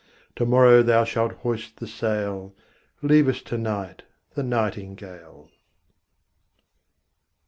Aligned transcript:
To 0.37 0.47
morrow 0.47 0.81
thou 0.81 1.03
shalt 1.03 1.31
hoist 1.43 1.77
the 1.79 1.85
sail; 1.85 2.55
Leave 3.03 3.27
us 3.27 3.39
to 3.43 3.55
night 3.55 4.01
the 4.33 4.41
nightingale. 4.41 5.51